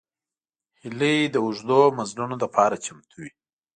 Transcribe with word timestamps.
هیلۍ 0.81 1.17
د 1.29 1.35
اوږدو 1.45 1.81
مزلونو 1.99 2.35
لپاره 2.43 2.81
چمتو 2.85 3.15
وي 3.21 3.31